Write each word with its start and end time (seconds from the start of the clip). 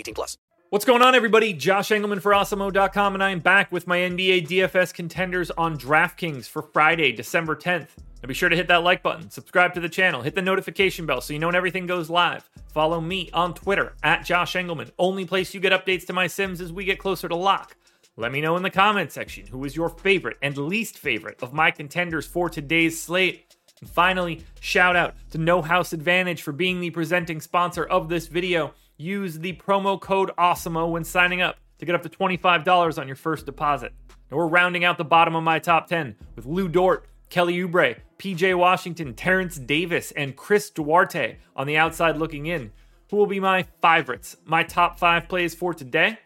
18 0.00 0.14
plus. 0.14 0.36
What's 0.70 0.84
going 0.84 1.02
on, 1.02 1.14
everybody? 1.14 1.52
Josh 1.52 1.88
Engleman 1.88 2.22
for 2.22 2.32
Awesemo.com, 2.32 3.14
and 3.14 3.24
I 3.24 3.30
am 3.30 3.40
back 3.40 3.72
with 3.72 3.88
my 3.88 3.98
NBA 3.98 4.46
DFS 4.46 4.94
contenders 4.94 5.50
on 5.50 5.76
DraftKings 5.76 6.48
for 6.48 6.62
Friday, 6.62 7.10
December 7.10 7.56
10th. 7.56 7.88
Now 8.22 8.28
be 8.28 8.34
sure 8.34 8.48
to 8.48 8.54
hit 8.54 8.68
that 8.68 8.84
like 8.84 9.02
button, 9.02 9.30
subscribe 9.30 9.74
to 9.74 9.80
the 9.80 9.88
channel, 9.88 10.22
hit 10.22 10.34
the 10.34 10.42
notification 10.42 11.06
bell 11.06 11.20
so 11.20 11.32
you 11.32 11.38
know 11.38 11.48
when 11.48 11.56
everything 11.56 11.86
goes 11.86 12.08
live. 12.08 12.48
Follow 12.68 13.00
me 13.00 13.30
on 13.32 13.54
Twitter 13.54 13.94
at 14.02 14.24
Josh 14.24 14.54
Engleman. 14.54 14.90
Only 14.98 15.24
place 15.24 15.54
you 15.54 15.60
get 15.60 15.72
updates 15.72 16.06
to 16.06 16.12
my 16.12 16.28
Sims 16.28 16.60
as 16.60 16.72
we 16.72 16.84
get 16.84 16.98
closer 17.00 17.28
to 17.28 17.34
lock. 17.34 17.76
Let 18.16 18.30
me 18.30 18.40
know 18.40 18.56
in 18.56 18.62
the 18.62 18.70
comment 18.70 19.10
section 19.10 19.46
who 19.46 19.64
is 19.64 19.74
your 19.74 19.88
favorite 19.88 20.36
and 20.40 20.56
least 20.56 20.98
favorite 20.98 21.42
of 21.42 21.52
my 21.52 21.70
contenders 21.70 22.26
for 22.26 22.48
today's 22.48 23.00
slate. 23.00 23.56
And 23.80 23.90
finally, 23.90 24.44
shout 24.60 24.94
out 24.94 25.14
to 25.30 25.38
No 25.38 25.62
House 25.62 25.92
Advantage 25.92 26.42
for 26.42 26.52
being 26.52 26.80
the 26.80 26.90
presenting 26.90 27.40
sponsor 27.40 27.84
of 27.86 28.08
this 28.08 28.28
video. 28.28 28.74
Use 29.00 29.38
the 29.38 29.54
promo 29.54 29.98
code 29.98 30.30
AWESEMO 30.36 30.90
when 30.90 31.04
signing 31.04 31.40
up 31.40 31.56
to 31.78 31.86
get 31.86 31.94
up 31.94 32.02
to 32.02 32.10
$25 32.10 32.98
on 32.98 33.06
your 33.06 33.16
first 33.16 33.46
deposit. 33.46 33.94
Now 34.30 34.36
we're 34.36 34.46
rounding 34.46 34.84
out 34.84 34.98
the 34.98 35.06
bottom 35.06 35.34
of 35.34 35.42
my 35.42 35.58
top 35.58 35.86
10 35.86 36.14
with 36.36 36.44
Lu 36.44 36.68
Dort, 36.68 37.06
Kelly 37.30 37.56
Oubre, 37.56 37.96
PJ 38.18 38.54
Washington, 38.58 39.14
Terrence 39.14 39.56
Davis, 39.56 40.12
and 40.12 40.36
Chris 40.36 40.68
Duarte 40.68 41.38
on 41.56 41.66
the 41.66 41.78
outside 41.78 42.18
looking 42.18 42.44
in. 42.44 42.70
Who 43.10 43.16
will 43.16 43.26
be 43.26 43.40
my 43.40 43.64
favorites? 43.80 44.36
My 44.44 44.62
top 44.62 44.98
five 44.98 45.30
plays 45.30 45.54
for 45.54 45.72
today? 45.72 46.18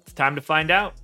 It's 0.00 0.12
time 0.12 0.34
to 0.34 0.40
find 0.40 0.72
out. 0.72 0.94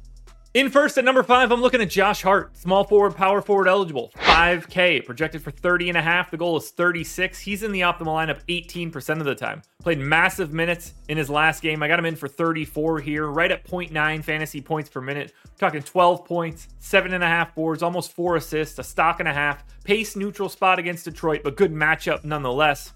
In 0.55 0.71
first 0.71 0.99
at 0.99 1.05
number 1.05 1.23
five, 1.23 1.53
I'm 1.53 1.62
looking 1.62 1.83
at 1.83 1.89
Josh 1.89 2.23
Hart, 2.23 2.57
small 2.57 2.83
forward, 2.83 3.15
power 3.15 3.41
forward 3.41 3.69
eligible, 3.69 4.11
5K, 4.37 5.03
projected 5.06 5.41
for 5.41 5.51
30 5.51 5.89
and 5.89 5.97
a 5.97 6.03
half. 6.03 6.31
The 6.31 6.37
goal 6.37 6.59
is 6.59 6.69
36. 6.69 7.41
He's 7.41 7.62
in 7.62 7.73
the 7.73 7.81
optimal 7.81 8.09
lineup 8.09 8.41
18% 8.51 9.19
of 9.19 9.25
the 9.25 9.34
time. 9.34 9.62
Played 9.81 9.98
massive 9.98 10.53
minutes 10.53 10.93
in 11.09 11.17
his 11.17 11.31
last 11.31 11.62
game. 11.62 11.83
I 11.83 11.89
got 11.89 11.98
him 11.98 12.05
in 12.05 12.17
for 12.17 12.28
34 12.28 13.01
here, 13.01 13.28
right 13.28 13.51
at 13.51 13.67
0.9 13.67 14.23
fantasy 14.23 14.61
points 14.61 14.91
per 14.91 15.01
minute. 15.01 15.33
We're 15.47 15.56
talking 15.56 15.83
12 15.83 16.27
points, 16.27 16.69
seven 16.81 17.15
and 17.15 17.25
a 17.25 17.27
half 17.27 17.55
boards, 17.55 17.83
almost 17.83 18.12
four 18.12 18.37
assists, 18.37 18.78
a 18.78 18.84
stock 18.84 19.20
and 19.20 19.28
a 19.28 19.33
half. 19.33 19.65
Pace 19.84 20.16
neutral 20.16 20.50
spot 20.50 20.78
against 20.78 21.06
Detroit, 21.06 21.41
but 21.43 21.56
good 21.56 21.72
matchup 21.72 22.22
nonetheless. 22.22 22.93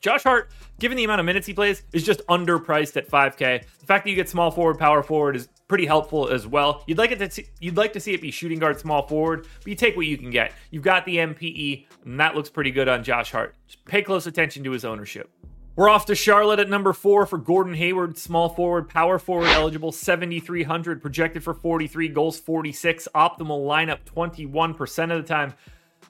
Josh 0.00 0.22
Hart, 0.22 0.52
given 0.78 0.96
the 0.96 1.02
amount 1.02 1.18
of 1.18 1.26
minutes 1.26 1.48
he 1.48 1.52
plays, 1.52 1.82
is 1.92 2.04
just 2.04 2.24
underpriced 2.28 2.96
at 2.96 3.10
5K. 3.10 3.64
The 3.80 3.86
fact 3.86 4.04
that 4.04 4.10
you 4.10 4.16
get 4.16 4.28
small 4.28 4.52
forward, 4.52 4.78
power 4.78 5.02
forward 5.02 5.34
is 5.34 5.48
pretty 5.70 5.86
helpful 5.86 6.28
as 6.28 6.48
well. 6.48 6.82
You'd 6.88 6.98
like 6.98 7.12
it 7.12 7.20
to 7.20 7.30
see, 7.30 7.46
you'd 7.60 7.76
like 7.76 7.92
to 7.92 8.00
see 8.00 8.12
it 8.12 8.20
be 8.20 8.32
shooting 8.32 8.58
guard, 8.58 8.80
small 8.80 9.06
forward, 9.06 9.46
but 9.58 9.68
you 9.68 9.76
take 9.76 9.96
what 9.96 10.06
you 10.06 10.18
can 10.18 10.30
get. 10.30 10.52
You've 10.72 10.82
got 10.82 11.06
the 11.06 11.18
MPE, 11.18 11.86
and 12.04 12.18
that 12.18 12.34
looks 12.34 12.50
pretty 12.50 12.72
good 12.72 12.88
on 12.88 13.04
Josh 13.04 13.30
Hart. 13.30 13.54
Just 13.68 13.84
pay 13.84 14.02
close 14.02 14.26
attention 14.26 14.64
to 14.64 14.72
his 14.72 14.84
ownership. 14.84 15.30
We're 15.76 15.88
off 15.88 16.06
to 16.06 16.16
Charlotte 16.16 16.58
at 16.58 16.68
number 16.68 16.92
four 16.92 17.24
for 17.24 17.38
Gordon 17.38 17.74
Hayward, 17.74 18.18
small 18.18 18.48
forward, 18.48 18.88
power 18.88 19.20
forward 19.20 19.46
eligible, 19.50 19.92
7,300, 19.92 21.00
projected 21.00 21.44
for 21.44 21.54
43 21.54 22.08
goals, 22.08 22.40
46, 22.40 23.06
optimal 23.14 23.64
lineup 23.64 24.00
21% 24.04 25.16
of 25.16 25.22
the 25.22 25.28
time. 25.28 25.54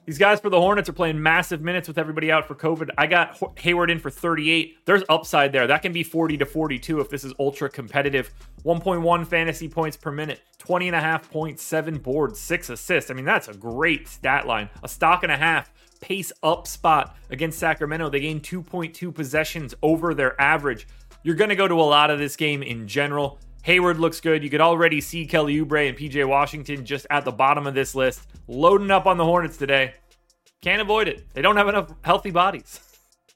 These 0.05 0.17
guys 0.17 0.39
for 0.39 0.49
the 0.49 0.59
Hornets 0.59 0.89
are 0.89 0.93
playing 0.93 1.21
massive 1.21 1.61
minutes 1.61 1.87
with 1.87 1.99
everybody 1.99 2.31
out 2.31 2.47
for 2.47 2.55
COVID. 2.55 2.89
I 2.97 3.05
got 3.05 3.39
Hayward 3.59 3.91
in 3.91 3.99
for 3.99 4.09
38. 4.09 4.83
There's 4.85 5.03
upside 5.09 5.51
there. 5.51 5.67
That 5.67 5.83
can 5.83 5.93
be 5.93 6.01
40 6.01 6.37
to 6.37 6.45
42 6.45 7.01
if 7.01 7.09
this 7.09 7.23
is 7.23 7.33
ultra 7.39 7.69
competitive. 7.69 8.33
1.1 8.65 9.27
fantasy 9.27 9.69
points 9.69 9.95
per 9.95 10.11
minute, 10.11 10.41
20 10.57 10.87
and 10.87 10.95
a 10.95 10.99
half 10.99 11.29
points, 11.29 11.61
seven 11.61 11.99
boards, 11.99 12.39
six 12.39 12.69
assists. 12.69 13.11
I 13.11 13.13
mean, 13.13 13.25
that's 13.25 13.47
a 13.47 13.53
great 13.53 14.07
stat 14.07 14.47
line. 14.47 14.69
A 14.81 14.87
stock 14.87 15.21
and 15.21 15.31
a 15.31 15.37
half 15.37 15.71
pace 16.01 16.31
up 16.41 16.65
spot 16.65 17.15
against 17.29 17.59
Sacramento. 17.59 18.09
They 18.09 18.21
gained 18.21 18.41
2.2 18.41 19.13
possessions 19.13 19.75
over 19.83 20.15
their 20.15 20.39
average. 20.41 20.87
You're 21.23 21.35
going 21.35 21.49
to 21.49 21.55
go 21.55 21.67
to 21.67 21.75
a 21.75 21.83
lot 21.83 22.09
of 22.09 22.17
this 22.17 22.35
game 22.35 22.63
in 22.63 22.87
general. 22.87 23.39
Hayward 23.63 23.99
looks 23.99 24.19
good. 24.19 24.43
You 24.43 24.49
could 24.49 24.61
already 24.61 25.01
see 25.01 25.25
Kelly 25.25 25.57
Oubre 25.57 25.87
and 25.87 25.97
PJ 25.97 26.27
Washington 26.27 26.85
just 26.85 27.05
at 27.09 27.25
the 27.25 27.31
bottom 27.31 27.67
of 27.67 27.73
this 27.73 27.93
list, 27.93 28.27
loading 28.47 28.91
up 28.91 29.05
on 29.05 29.17
the 29.17 29.25
Hornets 29.25 29.57
today. 29.57 29.93
Can't 30.61 30.81
avoid 30.81 31.07
it. 31.07 31.25
They 31.33 31.41
don't 31.41 31.57
have 31.57 31.67
enough 31.67 31.93
healthy 32.03 32.31
bodies. 32.31 32.79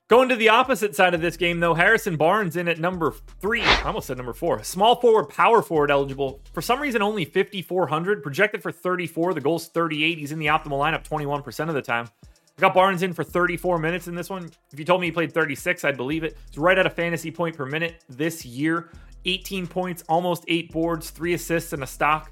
Going 0.08 0.30
to 0.30 0.36
the 0.36 0.50
opposite 0.50 0.96
side 0.96 1.16
of 1.16 1.22
this 1.22 1.36
game, 1.36 1.60
though, 1.60 1.74
Harrison 1.74 2.16
Barnes 2.16 2.56
in 2.56 2.68
at 2.68 2.78
number 2.78 3.12
three. 3.42 3.64
I 3.64 3.86
almost 3.86 4.06
said 4.06 4.18
number 4.18 4.34
four. 4.34 4.62
Small 4.62 5.02
forward, 5.02 5.30
power 5.30 5.64
forward 5.64 5.90
eligible. 5.90 6.42
For 6.54 6.62
some 6.62 6.80
reason, 6.80 7.02
only 7.02 7.26
5,400. 7.26 8.22
Projected 8.22 8.62
for 8.62 8.72
34. 8.72 9.34
The 9.34 9.42
goal's 9.42 9.68
38. 9.68 10.20
He's 10.20 10.32
in 10.32 10.38
the 10.38 10.46
optimal 10.46 10.80
lineup 10.80 11.08
21% 11.08 11.70
of 11.70 11.74
the 11.74 11.82
time. 11.82 12.08
I 12.24 12.62
got 12.62 12.76
Barnes 12.76 13.02
in 13.02 13.14
for 13.14 13.24
34 13.24 13.80
minutes 13.80 14.08
in 14.08 14.14
this 14.14 14.30
one. 14.30 14.52
If 14.72 14.78
you 14.78 14.86
told 14.86 15.02
me 15.02 15.08
he 15.08 15.12
played 15.12 15.34
36, 15.34 15.84
I'd 15.84 15.98
believe 15.98 16.24
it. 16.24 16.38
It's 16.48 16.58
right 16.60 16.78
at 16.78 16.86
a 16.86 16.92
fantasy 16.92 17.32
point 17.32 17.58
per 17.58 17.66
minute 17.66 18.04
this 18.08 18.46
year. 18.46 18.92
18 19.26 19.68
points, 19.68 20.04
almost 20.08 20.46
eight 20.48 20.72
boards, 20.72 21.10
three 21.10 21.34
assists, 21.34 21.74
and 21.74 21.84
a 21.84 21.88
stock. 21.88 22.32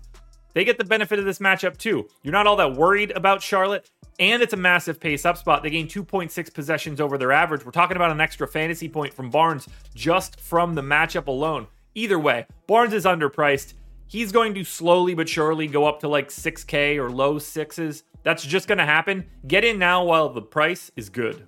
They 0.53 0.63
get 0.63 0.77
the 0.77 0.83
benefit 0.83 1.19
of 1.19 1.25
this 1.25 1.39
matchup 1.39 1.77
too. 1.77 2.07
You're 2.21 2.31
not 2.31 2.47
all 2.47 2.55
that 2.57 2.73
worried 2.73 3.11
about 3.11 3.41
Charlotte, 3.41 3.89
and 4.19 4.41
it's 4.41 4.53
a 4.53 4.57
massive 4.57 4.99
pace 4.99 5.25
up 5.25 5.37
spot. 5.37 5.63
They 5.63 5.71
gain 5.71 5.87
2.6 5.87 6.53
possessions 6.53 7.01
over 7.01 7.17
their 7.17 7.31
average. 7.31 7.65
We're 7.65 7.71
talking 7.71 7.97
about 7.97 8.11
an 8.11 8.21
extra 8.21 8.47
fantasy 8.47 8.87
point 8.87 9.13
from 9.13 9.29
Barnes 9.29 9.67
just 9.95 10.39
from 10.39 10.75
the 10.75 10.81
matchup 10.81 11.27
alone. 11.27 11.67
Either 11.95 12.19
way, 12.19 12.45
Barnes 12.67 12.93
is 12.93 13.05
underpriced. 13.05 13.73
He's 14.07 14.31
going 14.31 14.53
to 14.53 14.63
slowly 14.63 15.15
but 15.15 15.27
surely 15.27 15.67
go 15.67 15.85
up 15.85 15.99
to 16.01 16.07
like 16.07 16.29
6K 16.29 16.97
or 16.97 17.09
low 17.09 17.39
sixes. 17.39 18.03
That's 18.21 18.45
just 18.45 18.67
going 18.67 18.77
to 18.77 18.85
happen. 18.85 19.25
Get 19.47 19.63
in 19.63 19.79
now 19.79 20.03
while 20.03 20.29
the 20.29 20.41
price 20.41 20.91
is 20.95 21.09
good. 21.09 21.47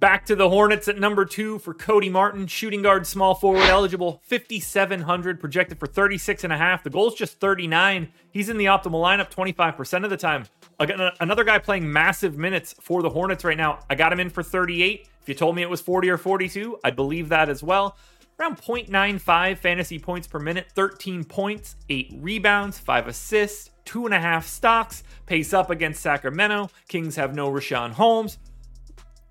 Back 0.00 0.26
to 0.26 0.34
the 0.34 0.48
Hornets 0.48 0.88
at 0.88 0.98
number 0.98 1.24
two 1.24 1.60
for 1.60 1.72
Cody 1.72 2.08
Martin, 2.08 2.48
shooting 2.48 2.82
guard, 2.82 3.06
small 3.06 3.32
forward 3.32 3.62
eligible, 3.68 4.20
5,700, 4.24 5.38
projected 5.38 5.78
for 5.78 5.86
36 5.86 6.42
and 6.42 6.52
a 6.52 6.56
half. 6.56 6.82
The 6.82 6.90
goal's 6.90 7.14
just 7.14 7.38
39. 7.38 8.08
He's 8.32 8.48
in 8.48 8.58
the 8.58 8.64
optimal 8.64 9.00
lineup 9.00 9.32
25% 9.32 10.02
of 10.02 10.10
the 10.10 10.16
time. 10.16 10.46
Again, 10.80 10.98
another 11.20 11.44
guy 11.44 11.60
playing 11.60 11.92
massive 11.92 12.36
minutes 12.36 12.74
for 12.80 13.02
the 13.02 13.10
Hornets 13.10 13.44
right 13.44 13.56
now. 13.56 13.78
I 13.88 13.94
got 13.94 14.12
him 14.12 14.18
in 14.18 14.30
for 14.30 14.42
38. 14.42 15.06
If 15.22 15.28
you 15.28 15.34
told 15.36 15.54
me 15.54 15.62
it 15.62 15.70
was 15.70 15.80
40 15.80 16.10
or 16.10 16.18
42, 16.18 16.80
I'd 16.82 16.96
believe 16.96 17.28
that 17.28 17.48
as 17.48 17.62
well. 17.62 17.96
Around 18.40 18.56
0.95 18.62 19.58
fantasy 19.58 20.00
points 20.00 20.26
per 20.26 20.40
minute, 20.40 20.72
13 20.74 21.22
points, 21.22 21.76
8 21.88 22.14
rebounds, 22.16 22.80
5 22.80 23.06
assists, 23.06 23.70
2.5 23.86 24.42
stocks, 24.42 25.04
pace 25.26 25.54
up 25.54 25.70
against 25.70 26.02
Sacramento. 26.02 26.68
Kings 26.88 27.14
have 27.14 27.32
no 27.32 27.48
Richaun 27.48 27.92
Holmes. 27.92 28.38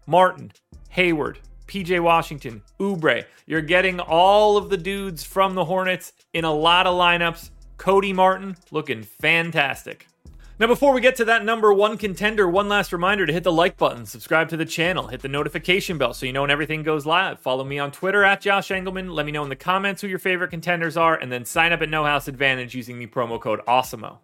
Martin, 0.05 0.51
Hayward, 0.89 1.39
PJ 1.67 1.99
Washington, 2.01 2.61
Oubre. 2.79 3.25
You're 3.45 3.61
getting 3.61 3.99
all 3.99 4.57
of 4.57 4.69
the 4.69 4.77
dudes 4.77 5.23
from 5.23 5.55
the 5.55 5.65
Hornets 5.65 6.13
in 6.33 6.45
a 6.45 6.53
lot 6.53 6.87
of 6.87 6.95
lineups. 6.95 7.49
Cody 7.77 8.13
Martin 8.13 8.55
looking 8.71 9.03
fantastic. 9.03 10.07
Now, 10.59 10.67
before 10.67 10.93
we 10.93 11.01
get 11.01 11.15
to 11.15 11.25
that 11.25 11.43
number 11.43 11.73
one 11.73 11.97
contender, 11.97 12.47
one 12.47 12.69
last 12.69 12.93
reminder 12.93 13.25
to 13.25 13.33
hit 13.33 13.43
the 13.43 13.51
like 13.51 13.75
button, 13.75 14.05
subscribe 14.05 14.49
to 14.49 14.57
the 14.57 14.65
channel, 14.65 15.07
hit 15.07 15.21
the 15.21 15.27
notification 15.27 15.97
bell 15.97 16.13
so 16.13 16.27
you 16.27 16.31
know 16.31 16.41
when 16.41 16.51
everything 16.51 16.83
goes 16.83 17.07
live. 17.07 17.39
Follow 17.39 17.63
me 17.63 17.79
on 17.79 17.91
Twitter 17.91 18.23
at 18.23 18.39
Josh 18.39 18.69
Engleman. 18.69 19.11
Let 19.11 19.25
me 19.25 19.31
know 19.31 19.43
in 19.43 19.49
the 19.49 19.55
comments 19.55 20.01
who 20.01 20.07
your 20.07 20.19
favorite 20.19 20.51
contenders 20.51 20.95
are, 20.95 21.15
and 21.15 21.31
then 21.31 21.43
sign 21.43 21.73
up 21.73 21.81
at 21.81 21.89
No 21.89 22.05
House 22.05 22.27
Advantage 22.27 22.75
using 22.75 22.99
the 22.99 23.07
promo 23.07 23.41
code 23.41 23.61
AWESEMO. 23.67 24.19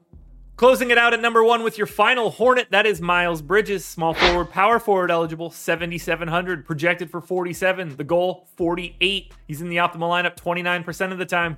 Closing 0.59 0.91
it 0.91 0.97
out 0.97 1.13
at 1.13 1.21
number 1.21 1.41
one 1.41 1.63
with 1.63 1.77
your 1.77 1.87
final 1.87 2.31
Hornet, 2.31 2.69
that 2.71 2.85
is 2.85 2.99
Miles 2.99 3.41
Bridges, 3.41 3.85
small 3.85 4.13
forward, 4.13 4.49
power 4.49 4.77
forward 4.77 5.09
eligible, 5.09 5.49
7,700, 5.51 6.65
projected 6.65 7.09
for 7.09 7.21
47. 7.21 7.95
The 7.95 8.03
goal, 8.03 8.45
48. 8.57 9.33
He's 9.47 9.61
in 9.61 9.69
the 9.69 9.77
optimal 9.77 10.09
lineup 10.09 10.35
29% 10.35 11.13
of 11.13 11.17
the 11.17 11.25
time. 11.25 11.55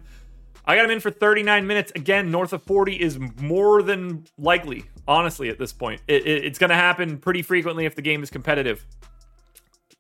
I 0.66 0.76
got 0.76 0.86
him 0.86 0.92
in 0.92 1.00
for 1.00 1.10
39 1.10 1.66
minutes. 1.66 1.92
Again, 1.96 2.30
north 2.30 2.54
of 2.54 2.62
40 2.62 3.02
is 3.02 3.18
more 3.40 3.82
than 3.82 4.24
likely, 4.38 4.84
honestly, 5.08 5.50
at 5.50 5.58
this 5.58 5.74
point. 5.74 6.00
It, 6.08 6.28
it, 6.28 6.46
it's 6.46 6.60
going 6.60 6.70
to 6.70 6.76
happen 6.76 7.18
pretty 7.18 7.42
frequently 7.42 7.88
if 7.88 7.96
the 7.96 8.04
game 8.04 8.22
is 8.22 8.30
competitive. 8.30 8.86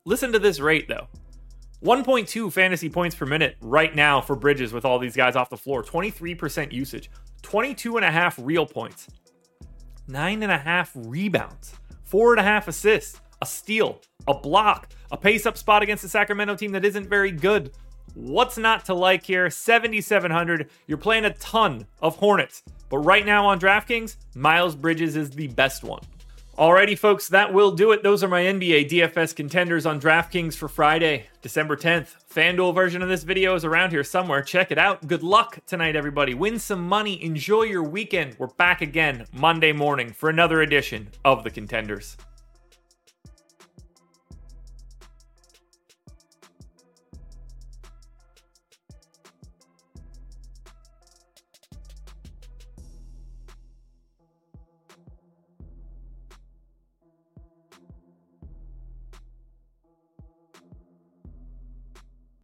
Listen 0.05 0.31
to 0.31 0.37
this 0.37 0.59
rate, 0.59 0.87
though 0.87 1.07
1.2 1.83 2.53
fantasy 2.53 2.87
points 2.87 3.15
per 3.15 3.25
minute 3.25 3.57
right 3.61 3.95
now 3.95 4.21
for 4.21 4.35
Bridges 4.35 4.71
with 4.71 4.85
all 4.85 4.99
these 4.99 5.15
guys 5.15 5.35
off 5.35 5.49
the 5.49 5.57
floor, 5.57 5.83
23% 5.83 6.71
usage. 6.71 7.09
22 7.41 7.97
and 7.97 8.05
a 8.05 8.11
half 8.11 8.39
real 8.41 8.65
points, 8.65 9.07
nine 10.07 10.43
and 10.43 10.51
a 10.51 10.57
half 10.57 10.91
rebounds, 10.95 11.73
four 12.03 12.31
and 12.31 12.39
a 12.39 12.43
half 12.43 12.67
assists, 12.67 13.19
a 13.41 13.45
steal, 13.45 13.99
a 14.27 14.33
block, 14.33 14.89
a 15.11 15.17
pace 15.17 15.45
up 15.45 15.57
spot 15.57 15.83
against 15.83 16.03
the 16.03 16.09
Sacramento 16.09 16.55
team 16.55 16.71
that 16.71 16.85
isn't 16.85 17.09
very 17.09 17.31
good. 17.31 17.71
What's 18.13 18.57
not 18.57 18.85
to 18.85 18.93
like 18.93 19.23
here? 19.23 19.49
7,700. 19.49 20.69
You're 20.87 20.97
playing 20.97 21.25
a 21.25 21.33
ton 21.35 21.87
of 22.01 22.17
Hornets, 22.17 22.63
but 22.89 22.99
right 22.99 23.25
now 23.25 23.45
on 23.45 23.59
DraftKings, 23.59 24.17
Miles 24.35 24.75
Bridges 24.75 25.15
is 25.15 25.29
the 25.31 25.47
best 25.47 25.83
one. 25.83 26.01
Alrighty, 26.57 26.97
folks, 26.97 27.29
that 27.29 27.53
will 27.53 27.71
do 27.71 27.93
it. 27.93 28.03
Those 28.03 28.25
are 28.25 28.27
my 28.27 28.41
NBA 28.41 28.89
DFS 28.89 29.33
contenders 29.33 29.85
on 29.85 30.01
DraftKings 30.01 30.53
for 30.53 30.67
Friday, 30.67 31.27
December 31.41 31.77
10th. 31.77 32.17
FanDuel 32.29 32.75
version 32.75 33.01
of 33.01 33.07
this 33.07 33.23
video 33.23 33.55
is 33.55 33.63
around 33.63 33.91
here 33.91 34.03
somewhere. 34.03 34.41
Check 34.41 34.69
it 34.69 34.77
out. 34.77 35.07
Good 35.07 35.23
luck 35.23 35.59
tonight, 35.65 35.95
everybody. 35.95 36.33
Win 36.33 36.59
some 36.59 36.85
money. 36.85 37.23
Enjoy 37.23 37.63
your 37.63 37.83
weekend. 37.83 38.35
We're 38.37 38.47
back 38.47 38.81
again 38.81 39.27
Monday 39.31 39.71
morning 39.71 40.11
for 40.11 40.29
another 40.29 40.61
edition 40.61 41.11
of 41.23 41.45
the 41.45 41.51
Contenders. 41.51 42.17